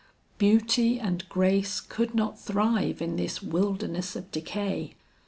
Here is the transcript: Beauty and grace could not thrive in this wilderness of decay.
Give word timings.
Beauty 0.39 0.99
and 0.99 1.29
grace 1.29 1.79
could 1.79 2.15
not 2.15 2.39
thrive 2.39 3.03
in 3.03 3.17
this 3.17 3.43
wilderness 3.43 4.15
of 4.15 4.31
decay. 4.31 4.95